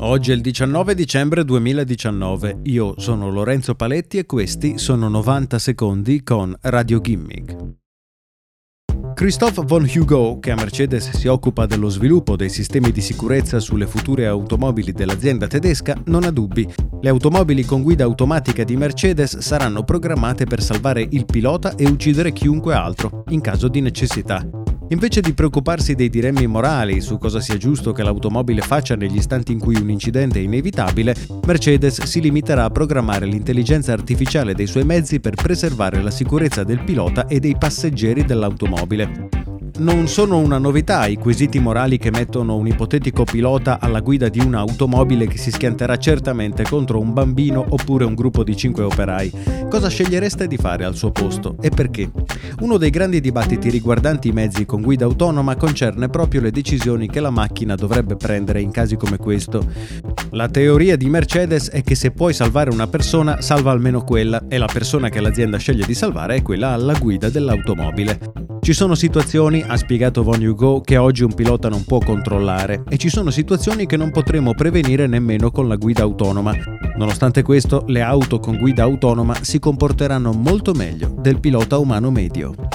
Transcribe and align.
Oggi 0.00 0.30
è 0.30 0.34
il 0.34 0.42
19 0.42 0.94
dicembre 0.94 1.42
2019, 1.42 2.60
io 2.64 3.00
sono 3.00 3.30
Lorenzo 3.30 3.74
Paletti 3.74 4.18
e 4.18 4.26
questi 4.26 4.76
sono 4.76 5.08
90 5.08 5.58
secondi 5.58 6.22
con 6.22 6.54
Radio 6.60 7.00
Gimmick. 7.00 7.56
Christoph 9.14 9.64
von 9.64 9.88
Hugo, 9.90 10.38
che 10.38 10.50
a 10.50 10.54
Mercedes 10.54 11.08
si 11.12 11.26
occupa 11.28 11.64
dello 11.64 11.88
sviluppo 11.88 12.36
dei 12.36 12.50
sistemi 12.50 12.92
di 12.92 13.00
sicurezza 13.00 13.58
sulle 13.58 13.86
future 13.86 14.26
automobili 14.26 14.92
dell'azienda 14.92 15.46
tedesca, 15.46 15.98
non 16.04 16.24
ha 16.24 16.30
dubbi. 16.30 16.70
Le 17.00 17.08
automobili 17.08 17.64
con 17.64 17.82
guida 17.82 18.04
automatica 18.04 18.64
di 18.64 18.76
Mercedes 18.76 19.38
saranno 19.38 19.82
programmate 19.82 20.44
per 20.44 20.62
salvare 20.62 21.06
il 21.08 21.24
pilota 21.24 21.74
e 21.74 21.86
uccidere 21.86 22.32
chiunque 22.32 22.74
altro, 22.74 23.24
in 23.28 23.40
caso 23.40 23.68
di 23.68 23.80
necessità. 23.80 24.46
Invece 24.90 25.20
di 25.20 25.34
preoccuparsi 25.34 25.94
dei 25.94 26.08
dilemmi 26.08 26.46
morali 26.46 27.00
su 27.00 27.18
cosa 27.18 27.40
sia 27.40 27.56
giusto 27.56 27.92
che 27.92 28.04
l'automobile 28.04 28.60
faccia 28.60 28.94
negli 28.94 29.16
istanti 29.16 29.50
in 29.50 29.58
cui 29.58 29.74
un 29.74 29.90
incidente 29.90 30.38
è 30.38 30.42
inevitabile, 30.42 31.14
Mercedes 31.44 32.02
si 32.02 32.20
limiterà 32.20 32.64
a 32.64 32.70
programmare 32.70 33.26
l'intelligenza 33.26 33.92
artificiale 33.92 34.54
dei 34.54 34.68
suoi 34.68 34.84
mezzi 34.84 35.18
per 35.18 35.34
preservare 35.34 36.00
la 36.02 36.12
sicurezza 36.12 36.62
del 36.62 36.84
pilota 36.84 37.26
e 37.26 37.40
dei 37.40 37.56
passeggeri 37.58 38.24
dell'automobile 38.24 39.45
non 39.78 40.08
sono 40.08 40.38
una 40.38 40.58
novità 40.58 41.06
i 41.06 41.16
quesiti 41.16 41.58
morali 41.58 41.98
che 41.98 42.10
mettono 42.10 42.56
un 42.56 42.66
ipotetico 42.66 43.24
pilota 43.24 43.78
alla 43.80 44.00
guida 44.00 44.28
di 44.28 44.40
un'automobile 44.40 45.26
che 45.26 45.36
si 45.36 45.50
schianterà 45.50 45.96
certamente 45.96 46.62
contro 46.62 46.98
un 46.98 47.12
bambino 47.12 47.64
oppure 47.68 48.04
un 48.04 48.14
gruppo 48.14 48.42
di 48.42 48.56
cinque 48.56 48.84
operai. 48.84 49.32
Cosa 49.68 49.88
scegliereste 49.88 50.46
di 50.46 50.56
fare 50.56 50.84
al 50.84 50.96
suo 50.96 51.10
posto 51.10 51.56
e 51.60 51.70
perché? 51.70 52.10
Uno 52.60 52.76
dei 52.76 52.90
grandi 52.90 53.20
dibattiti 53.20 53.68
riguardanti 53.68 54.28
i 54.28 54.32
mezzi 54.32 54.64
con 54.64 54.80
guida 54.80 55.04
autonoma 55.04 55.56
concerne 55.56 56.08
proprio 56.08 56.40
le 56.40 56.50
decisioni 56.50 57.08
che 57.08 57.20
la 57.20 57.30
macchina 57.30 57.74
dovrebbe 57.74 58.16
prendere 58.16 58.60
in 58.60 58.70
casi 58.70 58.96
come 58.96 59.18
questo. 59.18 59.66
La 60.30 60.48
teoria 60.48 60.96
di 60.96 61.08
Mercedes 61.08 61.68
è 61.68 61.82
che 61.82 61.94
se 61.94 62.10
puoi 62.10 62.32
salvare 62.32 62.70
una 62.70 62.86
persona, 62.86 63.40
salva 63.40 63.72
almeno 63.72 64.02
quella 64.02 64.44
e 64.48 64.58
la 64.58 64.68
persona 64.72 65.08
che 65.08 65.20
l'azienda 65.20 65.58
sceglie 65.58 65.86
di 65.86 65.94
salvare 65.94 66.36
è 66.36 66.42
quella 66.42 66.70
alla 66.70 66.94
guida 66.94 67.28
dell'automobile. 67.28 68.55
Ci 68.66 68.72
sono 68.72 68.96
situazioni, 68.96 69.62
ha 69.62 69.76
spiegato 69.76 70.24
Von 70.24 70.44
Hugo, 70.44 70.80
che 70.80 70.96
oggi 70.96 71.22
un 71.22 71.32
pilota 71.32 71.68
non 71.68 71.84
può 71.84 71.98
controllare 71.98 72.82
e 72.88 72.96
ci 72.96 73.08
sono 73.08 73.30
situazioni 73.30 73.86
che 73.86 73.96
non 73.96 74.10
potremo 74.10 74.54
prevenire 74.54 75.06
nemmeno 75.06 75.52
con 75.52 75.68
la 75.68 75.76
guida 75.76 76.02
autonoma. 76.02 76.52
Nonostante 76.96 77.42
questo, 77.42 77.84
le 77.86 78.00
auto 78.00 78.40
con 78.40 78.56
guida 78.56 78.82
autonoma 78.82 79.36
si 79.40 79.60
comporteranno 79.60 80.32
molto 80.32 80.72
meglio 80.72 81.14
del 81.16 81.38
pilota 81.38 81.78
umano 81.78 82.10
medio. 82.10 82.65